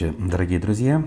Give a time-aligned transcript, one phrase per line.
[0.00, 1.04] Здравствуйте, дорогие друзья.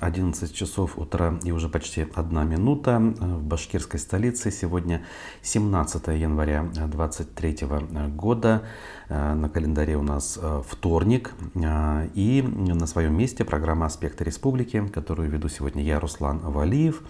[0.00, 4.50] 11 часов утра и уже почти одна минута в башкирской столице.
[4.50, 5.04] Сегодня
[5.42, 7.68] 17 января 2023
[8.08, 8.64] года.
[9.08, 11.34] На календаре у нас вторник.
[11.54, 17.00] И на своем месте программа «Аспекты республики», которую веду сегодня я, Руслан Валиев.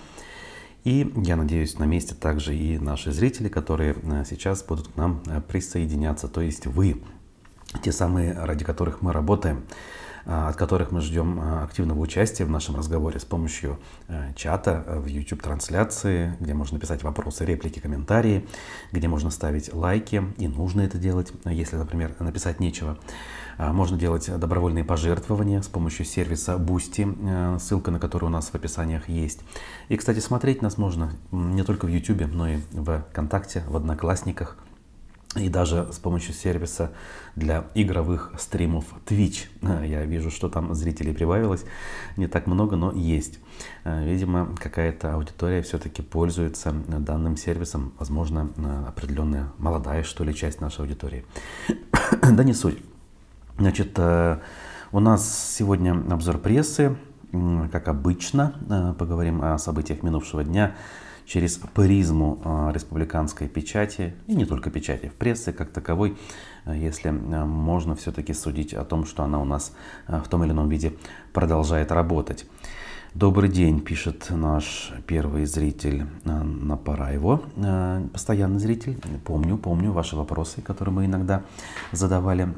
[0.85, 3.97] И я надеюсь, на месте также и наши зрители, которые
[4.29, 7.03] сейчас будут к нам присоединяться, то есть вы,
[7.83, 9.63] те самые, ради которых мы работаем.
[10.25, 14.85] А, от которых мы ждем а, активного участия в нашем разговоре с помощью э, чата
[14.87, 18.47] э, в YouTube-трансляции, где можно писать вопросы, реплики, комментарии,
[18.93, 22.99] где можно ставить лайки, и нужно это делать, если, например, написать нечего.
[23.59, 28.49] А, можно делать добровольные пожертвования с помощью сервиса Boosty, э, ссылка на который у нас
[28.51, 29.41] в описаниях есть.
[29.89, 34.57] И, кстати, смотреть нас можно не только в YouTube, но и в ВКонтакте, в Одноклассниках–
[35.37, 36.93] и даже с помощью сервиса
[37.37, 39.47] для игровых стримов Twitch.
[39.87, 41.65] Я вижу, что там зрителей прибавилось.
[42.17, 43.39] Не так много, но есть.
[43.85, 47.95] Э, видимо, какая-то аудитория все-таки пользуется данным сервисом.
[47.99, 51.25] Возможно, э, определенная молодая, что ли, часть нашей аудитории.
[52.31, 52.79] да не суть.
[53.59, 54.39] Значит, э,
[54.93, 56.97] у нас сегодня обзор прессы.
[57.73, 60.75] Как обычно, поговорим о событиях минувшего дня
[61.27, 66.19] через призму а, республиканской печати, и не только печати, в прессе как таковой,
[66.65, 69.73] а, если а, можно все-таки судить о том, что она у нас
[70.07, 70.95] в том или ином виде
[71.33, 72.47] продолжает работать.
[73.15, 77.43] Добрый день, пишет наш первый зритель на Параево,
[78.11, 78.99] постоянный зритель.
[79.27, 81.43] Помню, помню ваши вопросы, которые мы иногда
[81.91, 82.49] задавали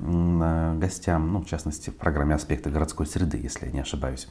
[0.78, 4.28] гостям, ну, в частности, в программе «Аспекты городской среды», если я не ошибаюсь.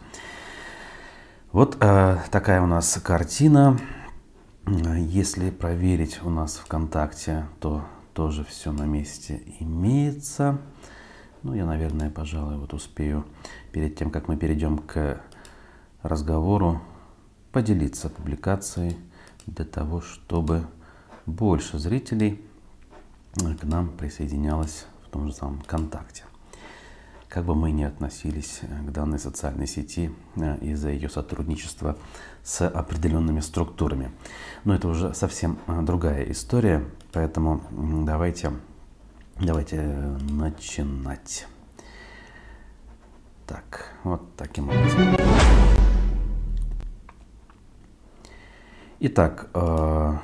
[1.52, 3.78] Вот такая у нас картина.
[4.66, 10.58] Если проверить у нас ВКонтакте, то тоже все на месте имеется.
[11.42, 13.26] Ну, я, наверное, пожалуй, вот успею
[13.74, 15.22] перед тем, как мы перейдем к
[16.02, 16.82] разговору,
[17.52, 18.96] поделиться публикацией
[19.48, 20.66] для того, чтобы
[21.26, 22.42] больше зрителей
[23.36, 26.24] к нам присоединялось в том же самом ВКонтакте.
[27.34, 31.98] Как бы мы ни относились к данной социальной сети э, из-за ее сотрудничества
[32.44, 34.12] с определенными структурами.
[34.66, 37.64] Но это уже совсем а, другая история, поэтому
[38.06, 38.52] давайте,
[39.40, 39.82] давайте
[40.30, 41.48] начинать.
[43.48, 45.16] Так, вот таким образом.
[49.00, 50.18] Итак, э,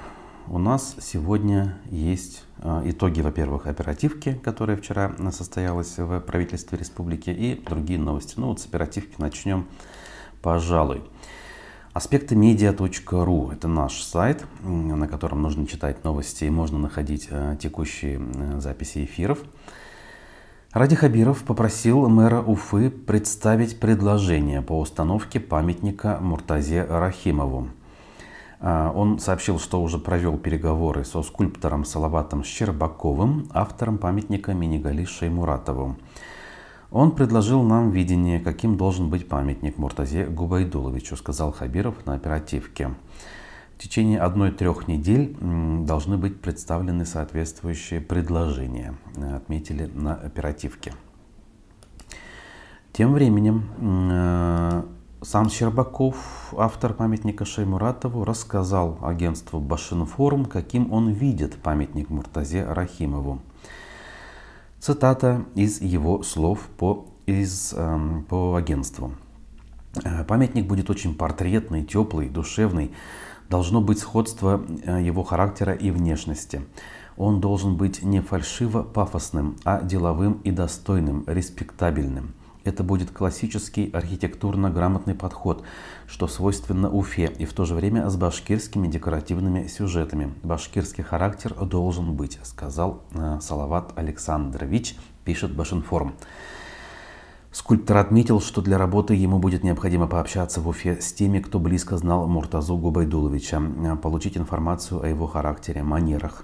[0.49, 7.61] у нас сегодня есть э, итоги, во-первых, оперативки, которая вчера состоялась в правительстве республики, и
[7.63, 8.33] другие новости.
[8.37, 9.67] Ну вот с оперативки начнем,
[10.41, 11.03] пожалуй.
[11.93, 18.19] Аспекты медиа.ру– это наш сайт, на котором нужно читать новости и можно находить э, текущие
[18.19, 19.39] э, записи эфиров.
[20.71, 27.69] Ради Хабиров попросил мэра Уфы представить предложение по установке памятника Муртазе Рахимову.
[28.59, 35.97] Э, он сообщил, что уже провел переговоры со скульптором Салаватом Щербаковым, автором памятника Минигали Шеймуратову.
[36.91, 42.95] Он предложил нам видение, каким должен быть памятник Муртазе Губайдуловичу, сказал Хабиров на оперативке.
[43.75, 45.37] В течение одной-трех недель
[45.85, 50.93] должны быть представлены соответствующие предложения, э, отметили на оперативке.
[52.91, 53.63] Тем временем
[54.11, 54.83] э,
[55.21, 63.41] сам Щербаков, автор памятника Шеймуратову, рассказал агентству Башинфорум, каким он видит памятник Муртазе Рахимову.
[64.79, 69.11] Цитата из его слов по, из, э, по агентству.
[70.05, 72.93] «Э, памятник будет очень портретный, теплый, душевный.
[73.49, 76.61] Должно быть сходство э, его характера и внешности.
[77.17, 82.33] Он должен быть не фальшиво-пафосным, а деловым и достойным, респектабельным.
[82.65, 85.63] Это будет классический архитектурно-грамотный подход,
[86.07, 90.33] что свойственно Уфе, и в то же время с башкирскими декоративными сюжетами.
[90.43, 96.15] Башкирский характер должен быть, сказал э, Салават Александрович, пишет Башинформ.
[97.51, 101.97] Скульптор отметил, что для работы ему будет необходимо пообщаться в Уфе с теми, кто близко
[101.97, 106.43] знал Муртазу Губайдуловича, э, получить информацию о его характере, манерах.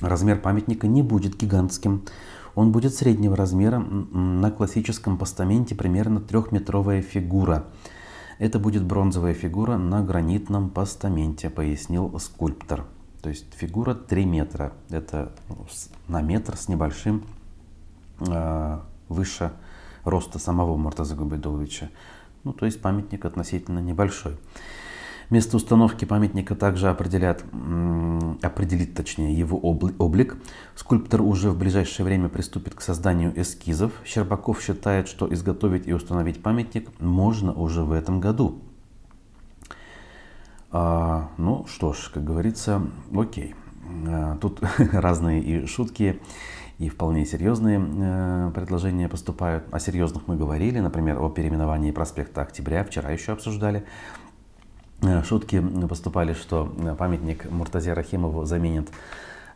[0.00, 2.02] Размер памятника не будет гигантским.
[2.54, 7.66] Он будет среднего размера, на классическом постаменте примерно трехметровая фигура.
[8.38, 12.84] Это будет бронзовая фигура на гранитном постаменте, пояснил скульптор.
[13.22, 14.72] То есть фигура 3 метра.
[14.90, 15.32] Это
[16.08, 17.24] на метр с небольшим
[18.20, 18.78] э,
[19.08, 19.52] выше
[20.04, 21.88] роста самого Муртаза Губайдуловича.
[22.44, 24.36] Ну, то есть памятник относительно небольшой.
[25.30, 27.44] Место установки памятника также определят,
[28.42, 30.36] определит точнее его облик.
[30.74, 33.92] Скульптор уже в ближайшее время приступит к созданию эскизов.
[34.04, 38.60] Щербаков считает, что изготовить и установить памятник можно уже в этом году.
[40.70, 42.82] А, ну что ж, как говорится,
[43.16, 43.54] окей.
[44.06, 46.20] А, тут разные и шутки,
[46.78, 49.64] и вполне серьезные э, предложения поступают.
[49.70, 53.84] О серьезных мы говорили, например, о переименовании проспекта Октября, вчера еще обсуждали.
[55.06, 58.88] Э, шутки поступали, что э, памятник Муртазе Рахимову заменит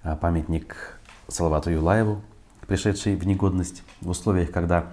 [0.02, 0.98] э, памятник
[1.28, 2.20] Салавату Юлаеву,
[2.66, 4.92] пришедший в негодность в условиях, когда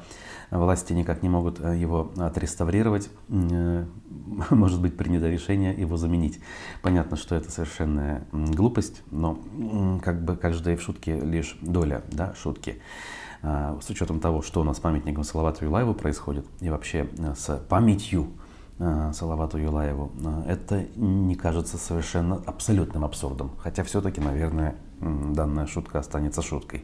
[0.51, 6.39] власти никак не могут его отреставрировать, может быть принято решение его заменить.
[6.81, 9.39] Понятно, что это совершенная глупость, но
[10.03, 12.81] как бы каждая в шутке лишь доля да, шутки.
[13.41, 18.29] С учетом того, что у нас с памятником Салавату Юлаеву происходит и вообще с памятью
[18.77, 23.51] Салавату Юлаеву, э, это не кажется совершенно абсолютным абсурдом.
[23.57, 26.83] Хотя все-таки, наверное, данная шутка останется шуткой.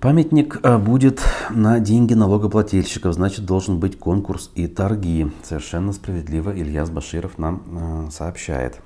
[0.00, 5.32] Памятник э, будет на деньги налогоплательщиков, значит должен быть конкурс и торги.
[5.42, 8.80] Совершенно справедливо Ильяс Баширов нам сообщает.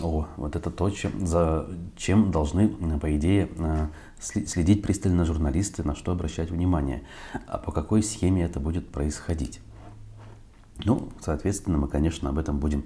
[0.00, 2.68] О, вот это то, чем, за чем должны,
[2.98, 3.50] по идее,
[4.20, 7.02] следить пристально журналисты, на что обращать внимание,
[7.46, 9.60] а по какой схеме это будет происходить.
[10.84, 12.84] Ну, соответственно, мы, конечно, об этом будем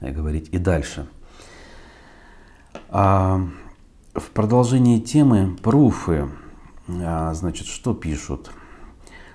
[0.00, 1.06] э, говорить и дальше.
[2.90, 3.40] А
[4.14, 6.28] в продолжении темы пруфы,
[6.88, 8.50] а, значит, что пишут?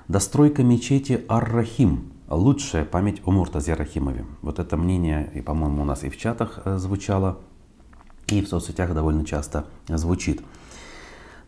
[0.07, 2.12] Достройка мечети Ар-Рахим.
[2.27, 4.25] Лучшая память о Муртазе Рахимове.
[4.42, 7.39] Вот это мнение, и, по-моему, у нас и в чатах э, звучало,
[8.27, 10.42] и в соцсетях довольно часто звучит.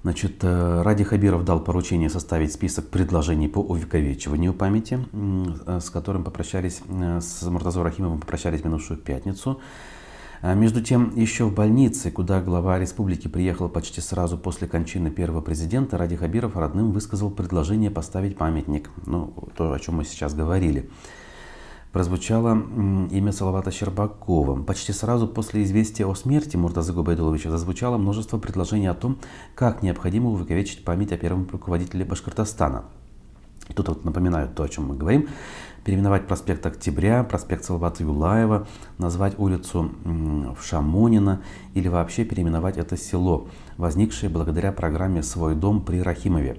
[0.06, 6.24] Значит, э, Ради Хабиров дал поручение составить список предложений по увековечиванию памяти, э, с которым
[6.24, 9.60] попрощались, э, с Муртазой Рахимовым попрощались в минувшую пятницу.
[10.44, 15.98] Между тем, еще в больнице, куда глава республики приехал почти сразу после кончины первого президента,
[15.98, 18.92] Ради Хабиров родным высказал предложение поставить памятник.
[19.08, 20.88] Ну, то, о чем мы сейчас говорили
[21.96, 22.62] прозвучало
[23.12, 24.62] имя Салавата Щербакова.
[24.64, 29.18] Почти сразу после известия о смерти Муртазы Губайдуловича зазвучало множество предложений о том,
[29.56, 32.84] как необходимо увековечить память о первом руководителе Башкортостана.
[33.74, 35.30] Тут вот напоминают то, о чем мы говорим.
[35.86, 39.90] Переименовать проспект Октября, проспект Салавата Юлаева, назвать улицу
[40.62, 41.44] Шамонина
[41.76, 43.48] или вообще переименовать это село,
[43.78, 46.58] возникшее благодаря программе «Свой дом» при Рахимове.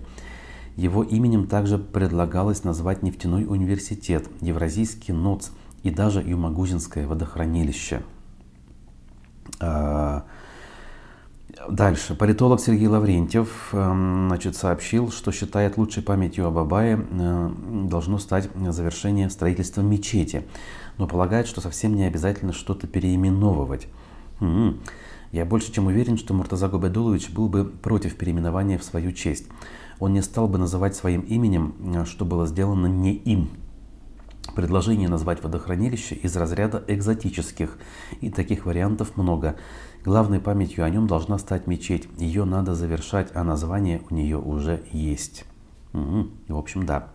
[0.77, 5.51] Его именем также предлагалось назвать нефтяной университет, Евразийский НОЦ
[5.83, 8.03] и даже Юмагузинское водохранилище.
[9.59, 10.25] А,
[11.67, 12.15] дальше.
[12.15, 17.51] Политолог Сергей Лаврентьев эм, значит, сообщил, что считает лучшей памятью о Бабае э,
[17.89, 20.47] должно стать завершение строительства мечети,
[20.99, 23.89] но полагает, что совсем не обязательно что-то переименовывать.
[25.33, 29.47] Я больше чем уверен, что Муртаза Губайдулович был бы против переименования в свою честь
[29.99, 33.51] он не стал бы называть своим именем, э, что было сделано не им.
[34.55, 37.79] Предложение назвать водохранилище из разряда экзотических,
[38.21, 39.57] и таких вариантов много.
[40.05, 42.09] Главной памятью о нем должна стать мечеть.
[42.17, 45.45] Ее надо завершать, а название у нее уже есть.
[45.93, 46.29] Угу.
[46.49, 47.09] В общем, да.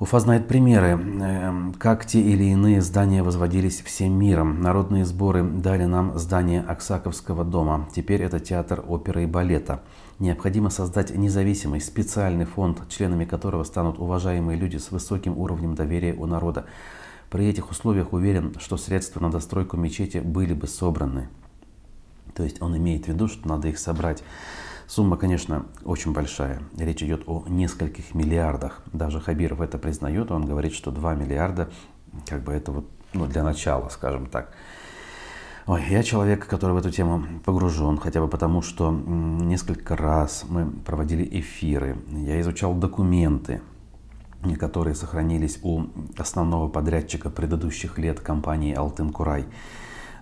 [0.00, 4.60] Уфа знает примеры, эм, как те или иные здания возводились всем миром.
[4.60, 7.88] Народные сборы дали нам здание Аксаковского дома.
[7.94, 9.82] Теперь это театр оперы и балета.
[10.20, 16.26] Необходимо создать независимый специальный фонд, членами которого станут уважаемые люди с высоким уровнем доверия у
[16.26, 16.66] народа.
[17.30, 21.28] При этих условиях уверен, что средства на достройку мечети были бы собраны.
[22.34, 24.22] То есть он имеет в виду, что надо их собрать.
[24.86, 26.62] Сумма, конечно, очень большая.
[26.76, 28.82] Речь идет о нескольких миллиардах.
[28.92, 30.30] Даже Хабиров это признает.
[30.30, 31.70] Он говорит, что 2 миллиарда,
[32.26, 34.52] как бы это вот, ну, для начала, скажем так.
[35.66, 40.66] Ой, я человек, который в эту тему погружен, хотя бы потому, что несколько раз мы
[40.66, 43.62] проводили эфиры, я изучал документы,
[44.58, 45.84] которые сохранились у
[46.18, 49.46] основного подрядчика предыдущих лет компании «Алтын Курай».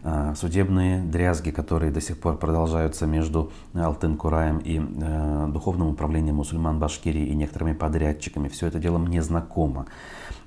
[0.05, 6.37] А, судебные дрязги, которые до сих пор продолжаются между Алтын Кураем и э, Духовным управлением
[6.37, 9.87] мусульман Башкирии и некоторыми подрядчиками, все это дело мне знакомо.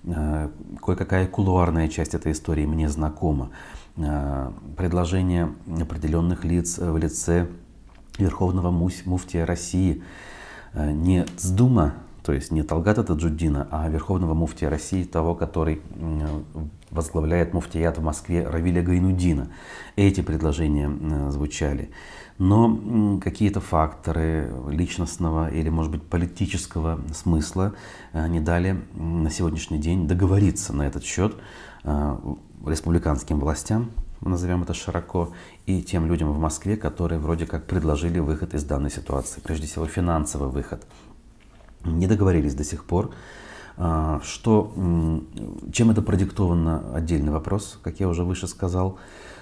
[0.03, 0.49] Э,
[0.81, 3.51] кое-какая кулуарная часть этой истории мне знакома.
[3.97, 7.47] Э, предложение определенных лиц в лице
[8.17, 10.03] Верховного муфтия России,
[10.73, 15.81] э, не Цдума, то есть не Талгата Таджуддина, а Верховного муфтия России, того, который
[16.91, 19.49] возглавляет муфтият в Москве Равиля Гайнудина.
[19.95, 20.89] Эти предложения
[21.31, 21.89] звучали.
[22.37, 27.73] Но какие-то факторы личностного или, может быть, политического смысла
[28.13, 31.35] не дали на сегодняшний день договориться на этот счет
[32.65, 35.31] республиканским властям, назовем это широко,
[35.65, 39.85] и тем людям в Москве, которые вроде как предложили выход из данной ситуации, прежде всего
[39.85, 40.85] финансовый выход.
[41.83, 43.11] Не договорились до сих пор.
[43.77, 44.73] А, что,
[45.71, 48.97] чем это продиктовано, отдельный вопрос, как я уже выше сказал.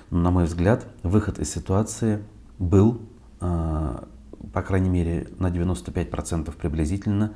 [0.10, 2.24] На мой взгляд, выход из ситуации
[2.60, 3.02] был,
[3.40, 4.08] а,
[4.52, 7.34] по крайней мере, на 95% приблизительно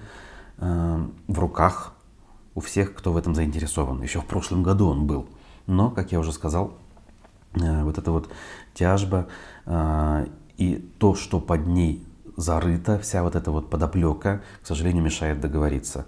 [0.58, 1.94] а, в руках
[2.56, 4.02] у всех, кто в этом заинтересован.
[4.02, 5.28] Еще в прошлом году он был.
[5.68, 6.78] Но, как я уже сказал,
[7.62, 8.30] Э, вот эта вот
[8.74, 9.28] тяжба
[10.58, 12.04] и то, что под ней
[12.36, 16.08] зарыто, вся вот эта вот подоплека, к сожалению, мешает договориться.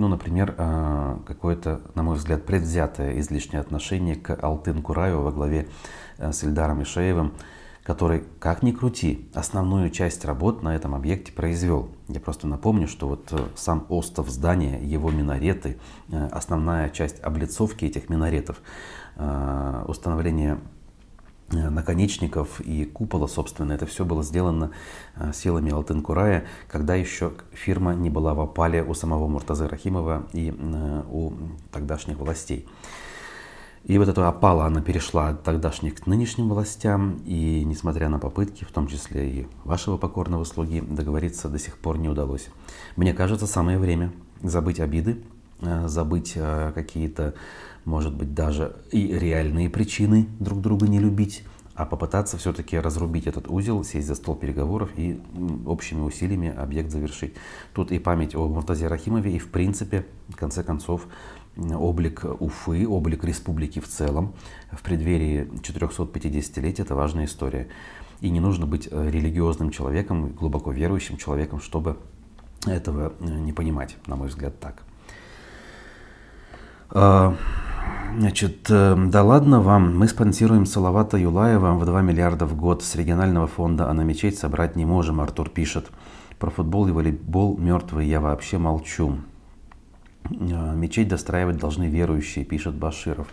[0.00, 5.68] Ну, например, э, какое-то, на мой взгляд, предвзятое излишнее отношение к Алтын Кураеву во главе
[6.16, 7.34] с Ильдаром Ишеевым,
[7.82, 11.90] который, как ни крути, основную часть работ на этом объекте произвел.
[12.08, 15.76] Я просто напомню, что вот сам остов здания, его минареты,
[16.30, 18.62] основная часть облицовки этих минаретов,
[19.86, 20.79] установление Э,
[21.52, 24.70] наконечников и купола, собственно, это все было сделано
[25.16, 30.54] э, силами Алтын-Курая, когда еще фирма не была в опале у самого Муртазы Рахимова и
[30.56, 31.32] э, у
[31.72, 32.68] тогдашних властей.
[33.84, 38.64] И вот эта опала, она перешла от тогдашних к нынешним властям, и несмотря на попытки,
[38.64, 42.48] в том числе и вашего покорного слуги, договориться до сих пор не удалось.
[42.96, 45.22] Мне кажется, самое время забыть обиды,
[45.86, 46.36] забыть
[46.74, 47.34] какие-то
[47.84, 51.44] может быть, даже и реальные причины друг друга не любить,
[51.74, 55.18] а попытаться все-таки разрубить этот узел, сесть за стол переговоров и
[55.66, 57.34] общими усилиями объект завершить.
[57.72, 61.06] Тут и память о Муртазе Рахимове, и в принципе, в конце концов,
[61.56, 64.34] облик Уфы, облик республики в целом
[64.70, 67.68] в преддверии 450-летия– это важная история.
[68.20, 71.96] И не нужно быть э, религиозным человеком, глубоко верующим человеком, чтобы
[72.66, 74.82] этого э, не понимать, на мой взгляд, так.
[78.16, 82.96] Значит, э, да ладно вам, мы спонсируем Салавата Юлаева в 2 миллиарда в год с
[82.96, 85.90] регионального фонда, а на мечеть собрать не можем, Артур пишет.
[86.38, 89.18] Про футбол и волейбол мертвый я вообще молчу.
[90.28, 93.28] Э, мечеть достраивать должны верующие, пишет Баширов.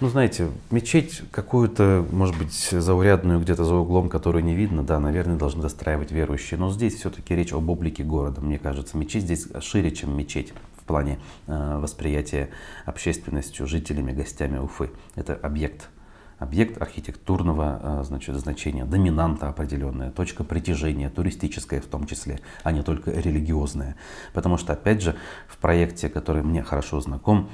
[0.00, 5.36] Ну, знаете, мечеть какую-то, может быть, заурядную где-то за углом, которую не видно, да, наверное,
[5.36, 6.60] должны достраивать верующие.
[6.60, 8.98] Но здесь все-таки речь об облике города, мне кажется.
[8.98, 10.52] Мечеть здесь шире, чем мечеть
[10.86, 12.50] плане э, восприятия
[12.84, 14.90] общественностью, жителями, гостями Уфы.
[15.14, 15.90] Это объект
[16.38, 22.82] объект архитектурного э, значит, значения, доминанта определенная, точка притяжения, туристическая в том числе, а не
[22.82, 23.96] только религиозная.
[24.32, 25.16] Потому что, опять же,
[25.48, 27.48] в проекте, который мне хорошо знаком,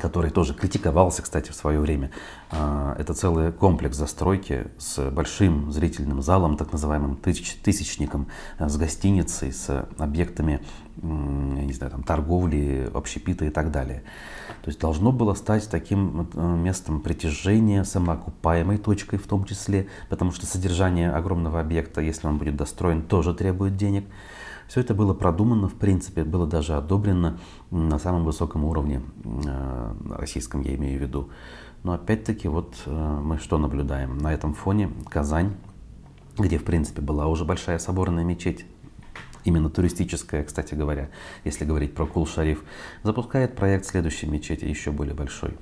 [0.00, 2.10] который тоже критиковался, кстати, в свое время.
[2.50, 8.76] А, это целый комплекс застройки с большим зрительным залом, так называемым тысяч, тысячником, а, с
[8.76, 10.60] гостиницей, с объектами,
[11.02, 14.02] я не знаю, там, торговли, общепита и так далее.
[14.62, 20.32] То есть должно было стать таким э, местом притяжения, самоокупаемой точкой в том числе, потому
[20.32, 24.04] что содержание огромного объекта, если он будет достроен, тоже требует денег.
[24.68, 27.38] Все это было продумано, в принципе, было даже одобрено
[27.70, 31.30] на самом высоком уровне, э, российском я имею в виду.
[31.82, 34.16] Но опять-таки вот э, мы что наблюдаем?
[34.18, 35.54] На этом фоне Казань,
[36.38, 38.64] где в принципе была уже большая соборная мечеть,
[39.44, 41.10] именно туристическая, кстати говоря,
[41.44, 42.64] если говорить про Кул-Шариф,
[43.02, 45.54] запускает проект следующей мечети, еще более большой.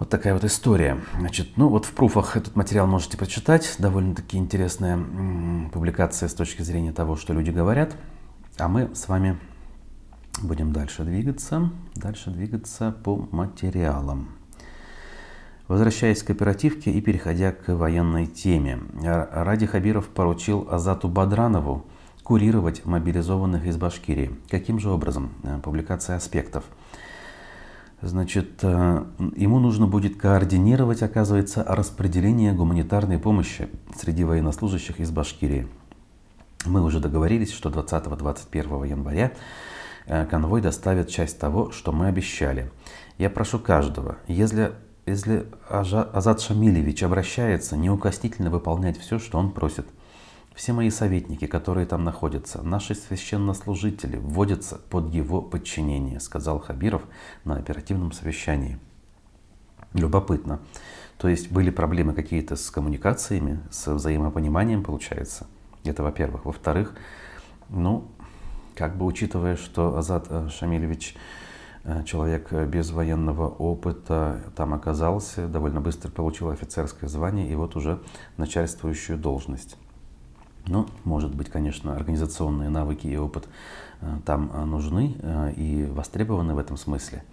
[0.00, 0.98] Вот такая вот история.
[1.18, 3.76] Значит, ну вот в пруфах этот материал можете прочитать.
[3.78, 4.98] Довольно-таки интересная
[5.74, 7.94] публикация с точки зрения того, что люди говорят.
[8.56, 9.38] А мы с вами
[10.40, 11.70] будем дальше двигаться.
[11.94, 14.30] Дальше двигаться по материалам.
[15.68, 18.78] Возвращаясь к оперативке и переходя к военной теме.
[19.02, 21.84] Ради Хабиров поручил Азату Бадранову
[22.22, 24.30] курировать мобилизованных из Башкирии.
[24.48, 25.30] Каким же образом?
[25.42, 26.64] Э, публикация аспектов–
[28.02, 29.04] Значит, э,
[29.36, 35.68] ему нужно будет координировать, оказывается, распределение гуманитарной помощи среди военнослужащих из Башкирии.
[36.64, 39.32] Мы уже договорились, что 20-21 января
[40.06, 42.70] э, конвой доставит часть того, что мы обещали.
[43.18, 44.72] Я прошу каждого, если,
[45.04, 49.86] если Азат Шамилевич обращается, неукоснительно выполнять все, что он просит–
[50.54, 57.02] все мои советники, которые там находятся, наши священнослужители, вводятся под его подчинение, сказал Хабиров
[57.44, 58.78] на оперативном совещании.
[59.94, 60.60] Любопытно.
[61.18, 65.46] То есть были проблемы какие-то с коммуникациями, с взаимопониманием, получается.
[65.84, 66.44] Это во-первых.
[66.44, 66.94] Во-вторых,
[67.68, 68.08] ну,
[68.74, 71.16] как бы учитывая, что Азат э, Шамилевич
[71.84, 78.00] э, человек без военного опыта там оказался, довольно быстро получил офицерское звание и вот уже
[78.36, 79.76] начальствующую должность.
[80.70, 83.48] Ну, может быть, конечно, организационные навыки и опыт
[84.00, 87.24] э, там э, нужны э, и востребованы в этом смысле.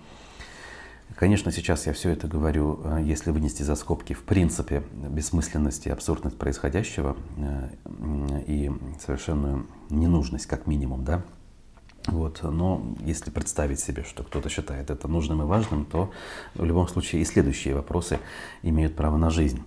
[1.16, 6.38] Конечно, сейчас я все это говорю, если вынести за скобки в принципе бессмысленность и абсурдность
[6.38, 7.16] происходящего
[8.46, 11.24] и совершенную ненужность как минимум, да.
[12.08, 12.44] Вот.
[12.44, 16.12] Но если представить себе, что кто-то считает это нужным и важным, то
[16.56, 18.20] в любом случае и следующие вопросы
[18.62, 19.64] имеют право на жизнь.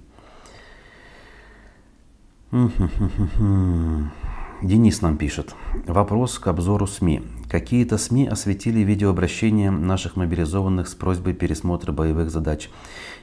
[4.62, 5.54] Денис нам пишет.
[5.86, 7.22] Вопрос к обзору СМИ.
[7.48, 12.68] Какие-то СМИ осветили видеообращение наших мобилизованных с просьбой пересмотра боевых задач.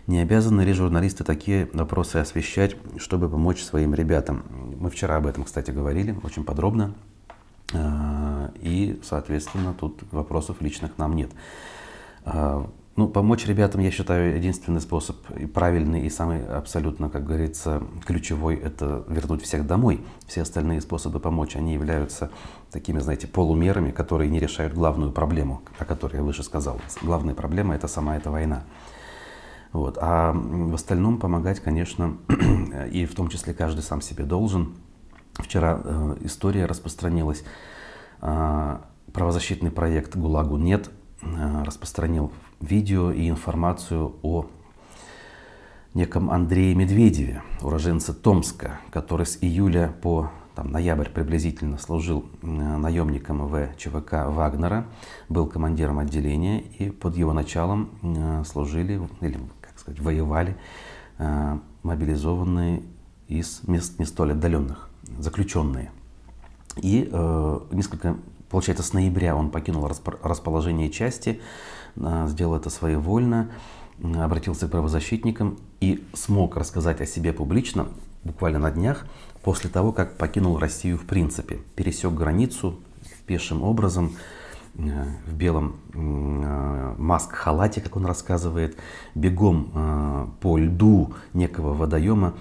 [0.07, 4.43] Не обязаны ли журналисты такие вопросы освещать, чтобы помочь своим ребятам?
[4.79, 6.93] Мы вчера об этом, кстати, говорили очень подробно.
[7.73, 11.31] А, и, соответственно, тут вопросов личных нам нет.
[12.97, 18.55] Ну, помочь ребятам, я считаю, единственный способ, и правильный, и самый абсолютно, как говорится, ключевой,
[18.55, 20.03] это вернуть всех домой.
[20.25, 22.31] Все остальные способы помочь, они являются
[22.71, 26.81] такими, знаете, полумерами, которые не решают главную проблему, о которой я выше сказал.
[27.03, 28.63] Главная проблема– это сама эта война.
[29.73, 29.99] Вот.
[30.01, 32.17] А в остальном помогать, конечно,
[32.91, 34.73] и в том числе каждый сам себе должен.
[35.35, 37.43] Вчера э, история распространилась.
[38.23, 38.79] Э,
[39.13, 40.89] правозащитный проект «ГУЛАГу нет»
[41.21, 44.47] э, распространил видео и информацию о
[45.93, 53.47] неком Андрее Медведеве, уроженце Томска, который с июля по там, ноябрь приблизительно служил э, наемником
[53.47, 54.87] в ЧВК Вагнера,
[55.29, 60.57] был командиром отделения и под его началом э, служили, или, как сказать, воевали
[61.19, 62.81] э, мобилизованные
[63.27, 65.91] из мест не столь отдаленных, заключенные.
[66.77, 68.17] И э, несколько,
[68.49, 71.39] получается, с ноября он покинул расположение части,
[72.27, 73.49] сделал это своевольно,
[74.01, 77.87] обратился к правозащитникам и смог рассказать о себе публично
[78.23, 79.05] буквально на днях
[79.43, 82.79] после того, как покинул Россию в принципе, пересек границу
[83.27, 84.15] пешим образом,
[84.75, 88.77] э, в белом э, маск-халате, как он рассказывает,
[89.13, 92.33] бегом э, по льду некого водоема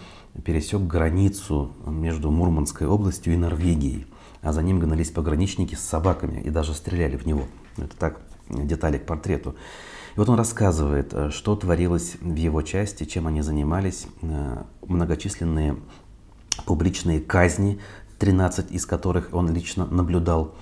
[0.44, 4.06] пересек границу между Мурманской областью и Норвегией.
[4.42, 7.44] А за ним гнались пограничники с собаками и даже стреляли в него.
[7.78, 9.56] Это так детали к портрету.
[10.14, 15.76] И вот он рассказывает, э, что творилось в его части, чем они занимались, э, многочисленные
[16.64, 17.80] публичные казни,
[18.18, 20.54] 13 из которых он лично наблюдал,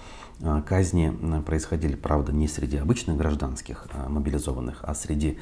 [0.42, 1.16] а, казни
[1.47, 5.38] происходили, правда, не среди обычных гражданских мобилизованных, а среди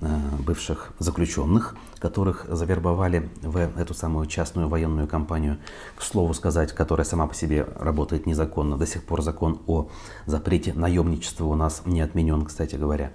[0.00, 5.58] бывших заключенных, которых завербовали в эту самую частную военную компанию,
[5.96, 8.76] к слову сказать, которая сама по себе работает незаконно.
[8.76, 9.88] До сих пор закон о
[10.26, 13.12] запрете наемничества у нас не отменен, кстати говоря.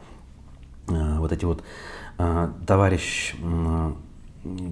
[0.88, 1.63] Вот эти вот
[2.67, 3.36] товарищ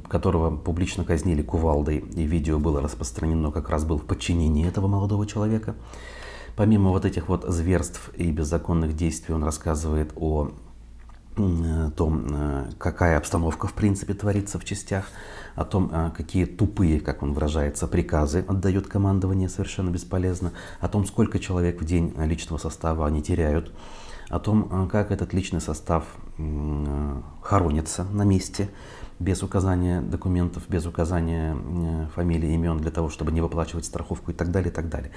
[0.10, 5.26] которого публично казнили кувалдой, и видео было распространено, как раз был в подчинении этого молодого
[5.26, 5.76] человека.
[6.58, 10.52] Помимо вот этих вот зверств и беззаконных действий, он рассказывает о
[11.36, 15.06] том, э, какая обстановка в принципе творится в частях,
[15.56, 21.06] о том, э, какие тупые, как он выражается, приказы отдает командование совершенно бесполезно, о том,
[21.06, 23.72] сколько человек в день личного состава они теряют,
[24.30, 26.06] о том, э, как этот личный состав
[27.44, 28.70] хоронится на месте,
[29.20, 31.56] без указания документов, без указания
[32.16, 35.12] фамилии, имен для того, чтобы не выплачивать страховку и так далее, и так далее.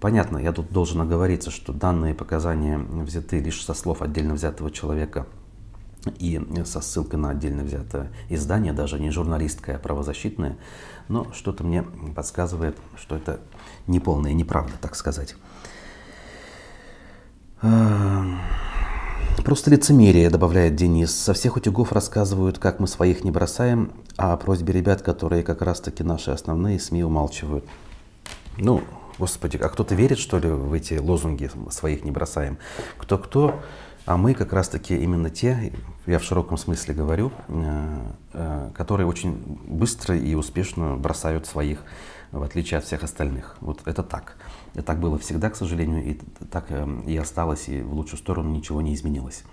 [0.00, 5.26] Понятно, я тут должен оговориться, что данные показания взяты лишь со слов отдельно взятого человека
[6.18, 10.56] и со ссылкой на отдельно взятое издание, даже не журналистское, а правозащитное,
[11.08, 13.40] но что-то мне подсказывает, что это
[13.86, 15.36] неполная неправда, так сказать.
[17.62, 18.40] Эм,
[19.44, 21.14] просто лицемерие, добавляет Денис.
[21.14, 25.62] Со всех утюгов рассказывают, как мы своих не бросаем, а о просьбе ребят, которые как
[25.62, 27.64] раз-таки наши основные СМИ умалчивают.
[28.58, 28.82] Ну,
[29.18, 32.58] Господи, а кто-то верит, что ли, в эти лозунги своих не бросаем?
[32.98, 33.60] Кто-кто?
[34.04, 35.72] А мы как раз-таки именно те,
[36.06, 39.32] я в широком смысле говорю, э, э, которые очень
[39.68, 41.84] быстро и успешно бросают своих,
[42.32, 43.56] в отличие от всех остальных.
[43.60, 44.36] Вот это так.
[44.74, 46.14] И так было всегда, к сожалению, и
[46.50, 49.44] так э, и осталось, и в лучшую сторону ничего не изменилось.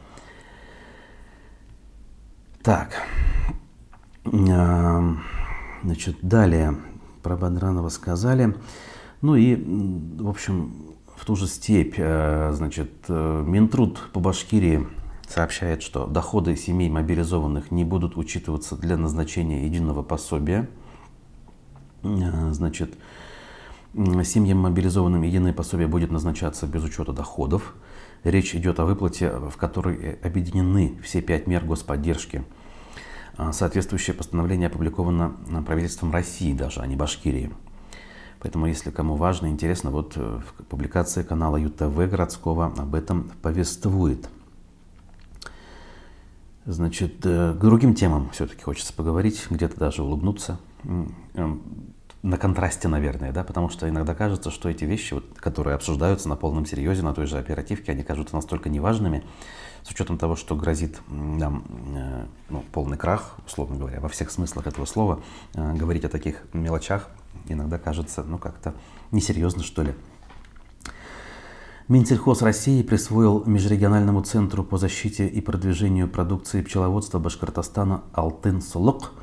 [2.63, 2.93] Так.
[5.83, 6.75] Значит, далее
[7.21, 8.55] про Бадранова сказали.
[9.21, 9.55] Ну и,
[10.19, 10.88] в общем,
[11.19, 14.88] в ту же степь, э, значит, э, Минтруд по Башкирии
[15.27, 20.69] сообщает, что доходы семей мобилизованных не будут учитываться для назначения единого пособия.
[22.03, 22.95] Э, значит,
[24.23, 27.75] семьям мобилизованным единое пособие будет назначаться без учета доходов.
[28.23, 32.43] Речь идет о выплате, в которой объединены все пять мер господдержки.
[33.51, 37.51] Соответствующее постановление опубликовано правительством России даже, а не Башкирии.
[38.41, 44.30] Поэтому, если кому важно, интересно, вот э, в публикации канала ЮТВ городского об этом повествует.
[46.65, 50.60] Значит, к другим темам все-таки хочется поговорить, где-то даже улыбнуться.
[52.21, 56.36] На контрасте, наверное, да, потому что иногда кажется, что эти вещи, вот, которые обсуждаются на
[56.36, 59.23] полном серьезе, на той же оперативке, они кажутся настолько неважными,
[59.84, 61.63] с учетом того, что грозит нам
[61.95, 65.21] э, ну, полный крах, условно говоря, во всех смыслах этого слова,
[65.54, 67.10] э, говорить о таких мелочах
[67.48, 68.74] иногда кажется, ну, как-то
[69.12, 69.96] несерьезно, что ли.
[71.88, 79.13] Минсельхоз России присвоил Межрегиональному центру по защите и продвижению продукции пчеловодства Башкортостана «Алтын-Сулук»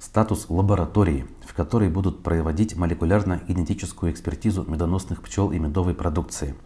[0.00, 6.54] статус лаборатории, в которой будут проводить молекулярно-генетическую экспертизу медоносных пчел и медовой продукции–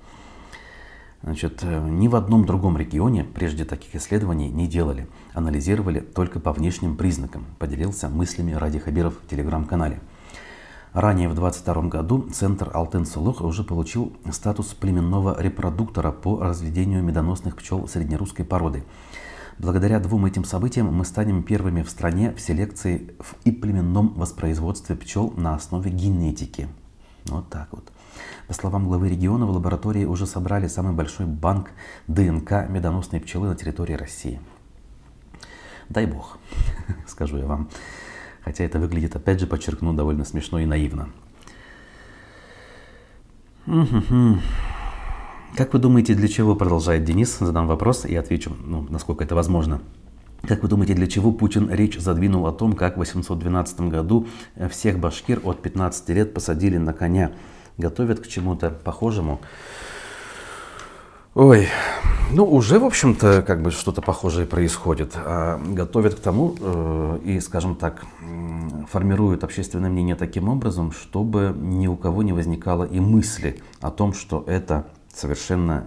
[1.22, 5.08] Значит, э, ни в одном другом регионе прежде таких исследований не делали.
[5.34, 10.00] Анализировали только по внешним признакам, поделился мыслями Ради Хабиров в телеграм-канале.
[10.92, 17.86] Ранее в 2022 году Центр Алтын-Сулух уже получил статус племенного репродуктора по разведению медоносных пчел
[17.86, 18.84] среднерусской породы.
[19.58, 25.32] Благодаря двум этим событиям мы станем первыми в стране в селекции и племенном воспроизводстве пчел
[25.36, 26.68] на основе генетики.
[27.26, 27.92] Вот так вот.
[28.46, 31.70] По словам главы региона, в лаборатории уже собрали самый большой банк
[32.06, 34.40] ДНК медоносной пчелы на территории России.
[35.88, 36.38] Дай бог,
[37.06, 37.68] скажу я вам.
[38.48, 41.10] Хотя это выглядит, опять же, подчеркну, довольно смешно и наивно.
[45.54, 49.82] Как вы думаете, для чего, продолжает Денис, задам вопрос и отвечу, ну, насколько это возможно.
[50.46, 54.26] Как вы думаете, для чего Путин речь задвинул о том, как в 812 году
[54.70, 57.32] всех башкир от 15 лет посадили на коня?
[57.76, 59.40] готовят к чему-то похожему.
[61.34, 61.68] Ой,
[62.32, 65.12] ну уже, в общем-то, как бы что-то похожее происходит.
[65.16, 68.04] А готовят к тому э, и, скажем так,
[68.90, 74.14] формируют общественное мнение таким образом, чтобы ни у кого не возникало и мысли о том,
[74.14, 75.86] что это совершенно,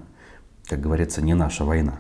[0.68, 2.00] как говорится, не наша война.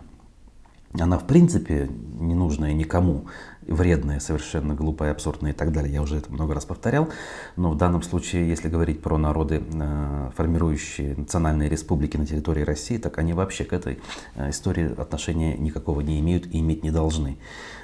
[1.00, 3.26] Она, в принципе, не нужная никому
[3.68, 5.94] вредное, совершенно глупое, абсурдное и так далее.
[5.94, 7.10] Я уже это много раз повторял.
[7.56, 12.98] Но в данном случае, если говорить про народы, э, формирующие национальные республики на территории России,
[12.98, 14.00] так они вообще к этой
[14.36, 17.38] э, истории отношения никакого не имеют и иметь не должны.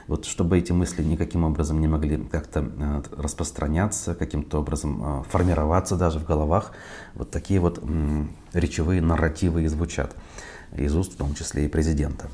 [0.07, 6.19] Вот чтобы эти мысли никаким образом не могли как-то э, распространяться, каким-то образом формироваться даже
[6.19, 6.71] в головах,
[7.13, 7.83] вот такие вот
[8.53, 10.15] речевые нарративы и звучат
[10.75, 12.29] из уст, в том числе и президента.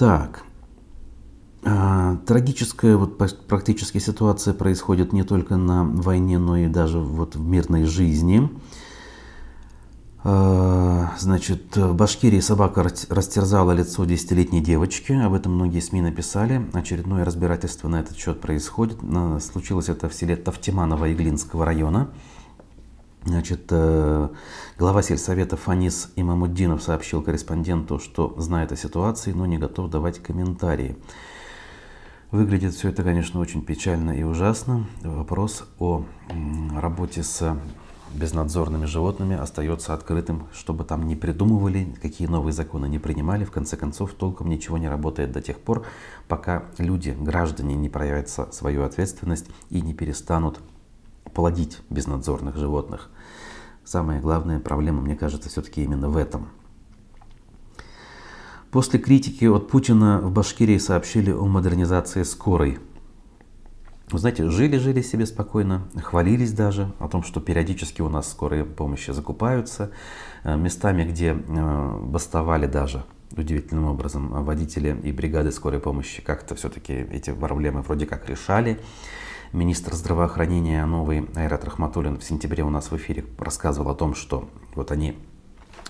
[0.00, 0.44] Так.
[1.62, 7.44] А, трагическая вот практически ситуация происходит не только на войне, но и даже вот в
[7.46, 8.48] мирной жизни.
[10.24, 15.12] А, значит, в Башкирии собака растерзала лицо десятилетней девочки.
[15.12, 16.66] Об этом многие СМИ написали.
[16.72, 19.00] Очередное разбирательство на этот счет происходит.
[19.42, 22.08] Случилось это в селе Тавтиманово Иглинского района.
[23.24, 24.28] Значит, э,
[24.78, 30.96] глава сельсовета Фанис Имамуддинов сообщил корреспонденту, что знает о ситуации, но не готов давать комментарии.
[32.30, 34.86] Выглядит все это, конечно, очень печально и ужасно.
[35.02, 36.04] Вопрос о
[36.74, 37.58] работе с
[38.14, 43.44] безнадзорными животными остается открытым, чтобы там не придумывали, какие новые законы не принимали.
[43.44, 45.84] В конце концов, толком ничего не работает до тех пор,
[46.26, 50.60] пока люди, граждане не проявят свою ответственность и не перестанут
[51.34, 53.10] плодить безнадзорных животных.
[53.84, 56.48] Самая главная проблема, мне кажется, все-таки именно в этом.
[58.70, 62.78] После критики от Путина в Башкирии сообщили о модернизации скорой.
[64.10, 69.10] Вы знаете, жили-жили себе спокойно, хвалились даже о том, что периодически у нас скорые помощи
[69.12, 69.90] закупаются.
[70.42, 73.04] Э, местами, где э, бастовали даже
[73.36, 78.80] удивительным образом водители и бригады скорой помощи, как-то все-таки эти проблемы вроде как решали
[79.52, 84.48] министр здравоохранения новый Айрат Рахматуллин в сентябре у нас в эфире рассказывал о том, что
[84.74, 85.16] вот они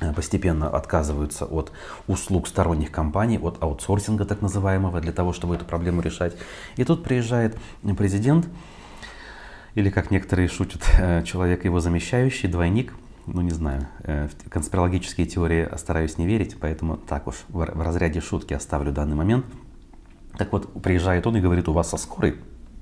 [0.01, 1.73] э, постепенно отказываются от
[2.07, 6.37] услуг сторонних компаний, от аутсорсинга так называемого, для того, чтобы эту проблему решать.
[6.77, 7.59] И тут приезжает
[7.97, 8.49] президент,
[9.75, 12.95] или как некоторые шутят, э, человек его замещающий, двойник,
[13.27, 18.21] ну не знаю, э, в конспирологические теории стараюсь не верить, поэтому так уж в разряде
[18.21, 19.45] шутки оставлю данный момент.
[20.39, 22.37] Так вот, приезжает он и говорит, у вас со скорой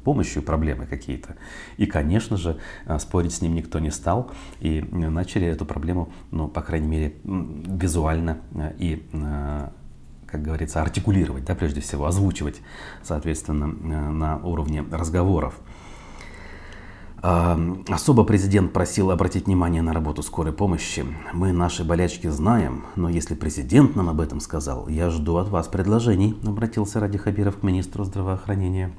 [0.04, 1.36] помощью проблемы какие-то.
[1.76, 4.30] И, конечно же, э, спорить с ним никто не стал,
[4.60, 9.08] и э, начали эту проблему, ну, по крайней мере, визуально э, и
[10.26, 12.60] как говорится, артикулировать, да, прежде всего, озвучивать,
[13.02, 15.58] соответственно, на уровне разговоров.
[17.22, 21.06] Особо президент просил обратить внимание на работу скорой помощи.
[21.32, 25.66] Мы наши болячки знаем, но если президент нам об этом сказал, я жду от вас
[25.66, 28.92] предложений, обратился Ради Хабиров к министру здравоохранения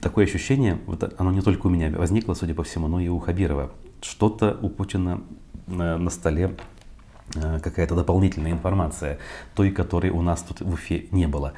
[0.00, 3.18] такое ощущение, вот оно не только у меня возникло, судя по всему, но и у
[3.18, 3.70] Хабирова.
[4.02, 5.22] Что-то у Путина
[5.66, 6.56] на, на столе
[7.36, 9.18] Э, какая-то дополнительная информация,
[9.54, 11.52] той, которой у нас тут в Уфе не было.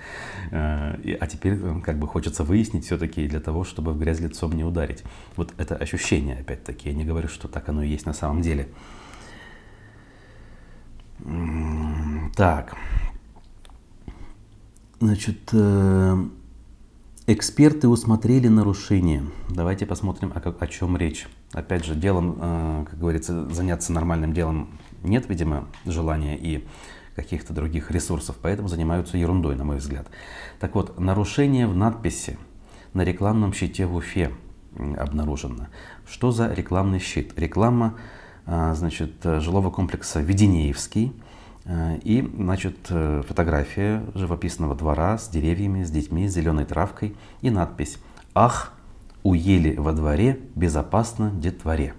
[0.50, 4.52] Э, а теперь э, как бы хочется выяснить все-таки для того, чтобы в грязь лицом
[4.52, 5.02] не ударить.
[5.36, 8.68] Вот это ощущение, опять-таки, я не говорю, что так оно и есть на самом деле.
[12.36, 12.76] Так.
[15.00, 15.52] Значит,
[17.32, 19.24] эксперты усмотрели нарушение.
[19.48, 21.26] Давайте посмотрим, о, о чем речь.
[21.52, 26.66] Опять же, делом, как говорится, заняться нормальным делом нет, видимо, желания и
[27.16, 30.08] каких-то других ресурсов, поэтому занимаются ерундой, на мой взгляд.
[30.60, 32.38] Так вот, нарушение в надписи
[32.94, 34.32] на рекламном щите в Уфе
[34.96, 35.68] обнаружено.
[36.08, 37.32] Что за рекламный щит?
[37.36, 37.98] Реклама
[38.46, 41.12] а, значит, жилого комплекса Веденеевский
[41.66, 47.98] и значит, э, фотография живописного двора с деревьями, с детьми, с зеленой травкой и надпись
[48.34, 48.72] «Ах,
[49.22, 51.94] у ели во дворе безопасно детворе».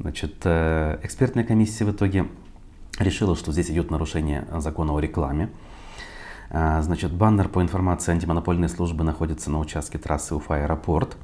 [0.00, 2.26] Значит, э, экспертная комиссия в итоге
[2.98, 5.50] решила, что здесь идет нарушение закона о рекламе.
[6.50, 11.16] Э, значит, баннер по информации антимонопольной службы находится на участке трассы Уфа-Аэропорт.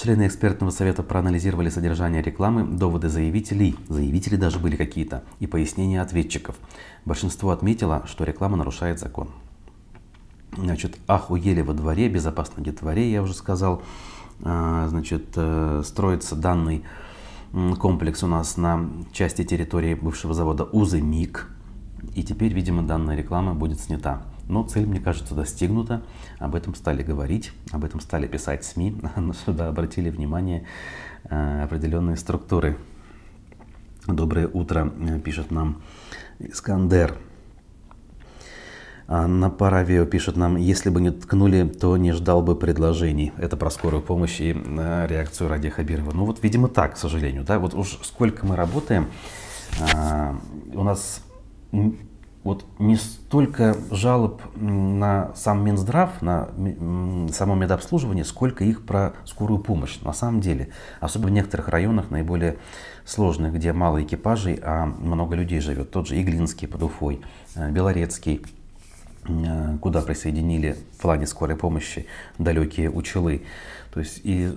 [0.00, 6.56] Члены экспертного совета проанализировали содержание рекламы, доводы заявителей, заявители даже были какие-то, и пояснения ответчиков.
[7.04, 9.28] Большинство отметило, что реклама нарушает закон.
[10.56, 13.82] Значит, охуели во дворе, безопасно детворе, я уже сказал.
[14.42, 15.36] Э, значит,
[15.84, 16.82] строится данный
[17.78, 21.46] комплекс у нас на части территории бывшего завода УЗМИК.
[22.14, 24.22] И теперь, видимо, данная реклама будет снята.
[24.50, 26.02] Но цель, мне кажется, достигнута.
[26.40, 29.00] Об этом стали говорить, об этом стали писать СМИ.
[29.16, 30.66] Но сюда обратили внимание
[31.24, 32.76] э, определенные структуры.
[34.08, 35.80] Доброе утро, э, пишет нам
[36.40, 37.16] Искандер.
[39.06, 43.32] А на Паравио пишет нам, если бы не ткнули, то не ждал бы предложений.
[43.38, 46.10] Это про скорую помощь и э, реакцию Ради Хабирова.
[46.12, 47.44] Ну вот, видимо, так, к сожалению.
[47.44, 47.60] Да?
[47.60, 49.06] Вот уж сколько мы работаем,
[50.74, 51.22] у нас
[52.42, 56.48] вот не столько жалоб на сам Минздрав, на
[57.32, 60.00] само медобслуживание, сколько их про скорую помощь.
[60.00, 62.56] На самом деле, особенно в некоторых районах, наиболее
[63.04, 65.90] сложных, где мало экипажей, а много людей живет.
[65.90, 67.20] Тот же Иглинский под Уфой,
[67.56, 68.42] э, Белорецкий–
[69.28, 72.06] Э, куда присоединили в плане скорой помощи
[72.38, 73.42] далекие учелы.
[73.92, 74.48] То есть и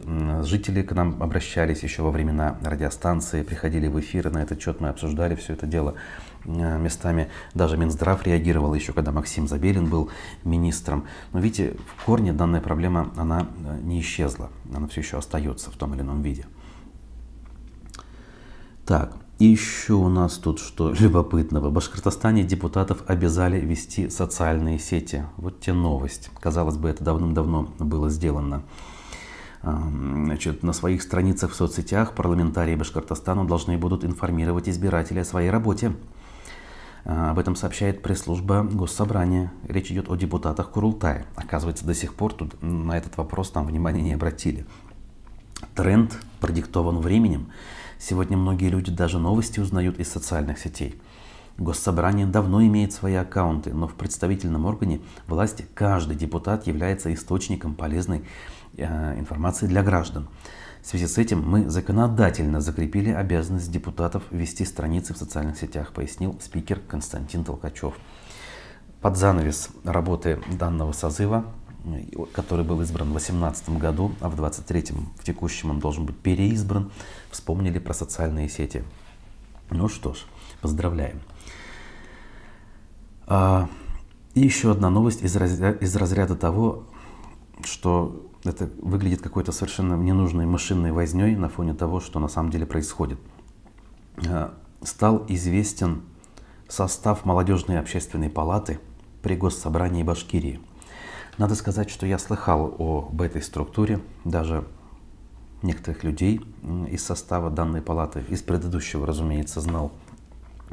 [0.44, 4.90] жители к нам обращались еще во времена радиостанции, приходили в эфиры, на этот счет мы
[4.90, 5.96] обсуждали все это дело
[6.46, 7.30] местами.
[7.54, 10.10] Даже Минздрав реагировал еще, когда Максим Забелин был
[10.44, 11.06] министром.
[11.32, 15.76] Но видите, в корне данная проблема, она э, не исчезла, она все еще остается в
[15.76, 16.46] том или ином виде.
[18.86, 21.70] Так, еще у нас тут что любопытного.
[21.70, 25.26] В Башкортостане депутатов обязали вести социальные сети.
[25.38, 26.30] Вот те новость.
[26.40, 28.64] Казалось бы, это давным-давно было сделано.
[29.64, 35.94] Значит, на своих страницах в соцсетях парламентарии Башкортостана должны будут информировать избирателей о своей работе.
[37.06, 39.52] А, об этом сообщает пресс-служба Госсобрания.
[39.68, 41.26] Речь идет о депутатах Курултая.
[41.36, 44.66] Оказывается, до сих пор тут на этот вопрос там внимания не обратили.
[45.76, 47.48] Тренд продиктован временем.
[48.00, 51.00] Сегодня многие люди даже новости узнают из социальных сетей.
[51.58, 58.24] Госсобрание давно имеет свои аккаунты, но в представительном органе власти каждый депутат является источником полезной
[58.76, 60.28] э, информации для граждан.
[60.84, 66.38] В связи с этим мы законодательно закрепили обязанность депутатов вести страницы в социальных сетях, пояснил
[66.42, 67.94] спикер Константин Толкачев.
[69.02, 71.46] Под занавес работы данного созыва
[72.34, 76.92] который был избран в 2018 году, а в 2023, в текущем он должен быть переизбран,
[77.30, 78.84] вспомнили про социальные сети.
[79.70, 80.20] Ну что ж,
[80.62, 81.20] поздравляем.
[83.28, 83.68] А,
[84.34, 86.86] и еще одна новость из разряда, из разряда того,
[87.66, 92.66] что это выглядит какой-то совершенно ненужной машинной возней на фоне того, что на самом деле
[92.66, 93.20] происходит.
[94.28, 96.04] А, стал известен
[96.68, 98.80] состав молодежной общественной палаты
[99.22, 100.60] при Госсобрании Башкирии–
[101.38, 104.68] надо сказать, что я слыхал об этой структуре, даже
[105.64, 106.42] некоторых людей
[106.90, 109.92] из состава данной палаты, из предыдущего, разумеется, знал,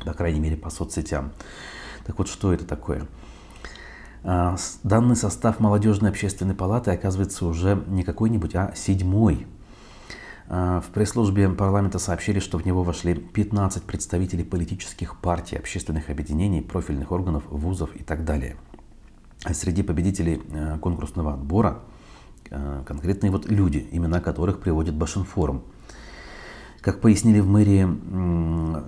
[0.05, 1.33] по крайней мере, по соцсетям.
[2.05, 3.07] Так вот, что это такое?
[4.23, 9.47] А, данный состав молодежной общественной палаты оказывается уже не какой-нибудь, а седьмой.
[10.49, 16.61] А, в пресс-службе парламента сообщили, что в него вошли 15 представителей политических партий, общественных объединений,
[16.61, 18.57] профильных органов, вузов и так далее–
[19.53, 21.81] среди победителей э, конкурсного отбора
[22.51, 25.63] э, конкретные вот люди, имена которых приводит Башинфорум.
[26.81, 27.87] Как пояснили в мэрии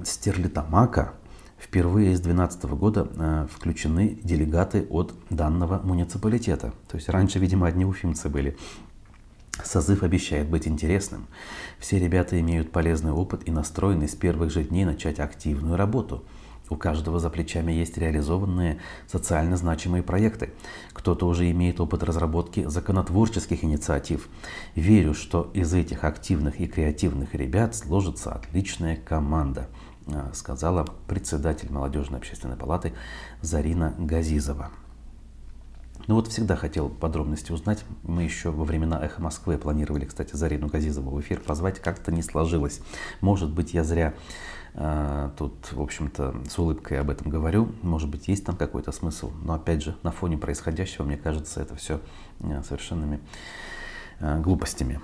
[0.04, 1.12] Стерлитамака,
[1.62, 6.72] впервые с 2012 года э, включены делегаты от данного муниципалитета.
[6.88, 8.56] То есть раньше, видимо, одни уфимцы были.
[9.62, 11.26] Созыв обещает быть интересным.
[11.78, 16.24] Все ребята имеют полезный опыт и настроены с первых же дней начать активную работу.
[16.68, 20.50] У каждого за плечами есть реализованные социально значимые проекты.
[20.94, 24.28] Кто-то уже имеет опыт разработки законотворческих инициатив.
[24.74, 29.68] Верю, что из этих активных и креативных ребят сложится отличная команда,
[30.34, 32.92] сказала председатель молодежной общественной палаты
[33.40, 34.70] Зарина Газизова.
[36.08, 37.84] Ну вот всегда хотел подробности узнать.
[38.02, 41.78] Мы еще во времена «Эхо Москвы» планировали, кстати, Зарину Газизову в эфир позвать.
[41.78, 42.80] Как-то не сложилось.
[43.20, 44.14] Может быть, я зря
[44.74, 47.70] э, тут, в общем-то, с улыбкой об этом говорю.
[47.82, 49.30] Может быть, есть там какой-то смысл.
[49.44, 52.00] Но, опять же, на фоне происходящего, мне кажется, это все
[52.40, 53.20] э, совершенными
[54.18, 55.00] э, глупостями.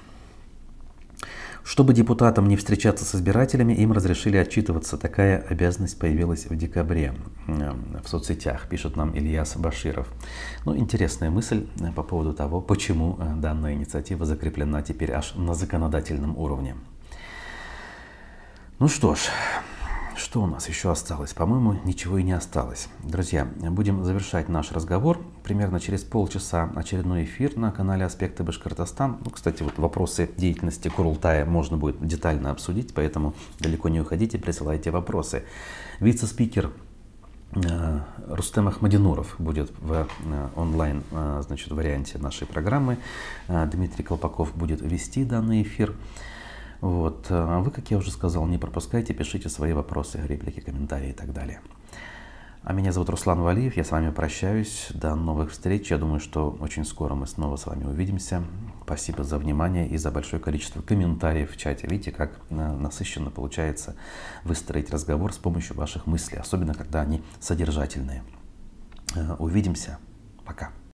[1.68, 4.96] Чтобы депутатам не встречаться с избирателями, им разрешили отчитываться.
[4.96, 7.12] Такая обязанность появилась в декабре
[7.46, 10.08] в соцсетях, пишет нам Ильяс Баширов.
[10.64, 15.52] Ну, интересная мысль э, по поводу того, почему э, данная инициатива закреплена теперь аж на
[15.52, 16.74] законодательном уровне.
[18.78, 19.18] Ну что ж,
[20.18, 21.32] что у нас еще осталось?
[21.32, 22.88] По-моему, ничего и не осталось.
[23.02, 25.20] Друзья, будем завершать наш разговор.
[25.44, 29.18] Примерно через полчаса очередной эфир на канале «Аспекты Башкортостан».
[29.24, 34.90] Ну, кстати, вот вопросы деятельности Курултая можно будет детально обсудить, поэтому далеко не уходите, присылайте
[34.90, 35.44] вопросы.
[36.00, 36.72] Вице-спикер
[37.52, 39.92] э, Рустем Ахмадинуров будет в
[40.24, 42.98] э, онлайн э, значит, варианте нашей программы.
[43.46, 45.94] Дмитрий Колпаков будет вести данный эфир.
[46.80, 47.26] Вот.
[47.30, 51.32] А вы, как я уже сказал, не пропускайте, пишите свои вопросы, реплики, комментарии и так
[51.32, 51.60] далее.
[52.62, 54.88] А меня зовут Руслан Валиев, я с вами прощаюсь.
[54.92, 55.90] До новых встреч.
[55.90, 58.44] Я думаю, что очень скоро мы снова с вами увидимся.
[58.84, 61.86] Спасибо за внимание и за большое количество комментариев в чате.
[61.86, 63.96] Видите, как э, насыщенно получается
[64.44, 68.22] выстроить разговор с помощью ваших мыслей, особенно когда они содержательные.
[69.14, 69.98] Э, увидимся.
[70.44, 70.70] Пока.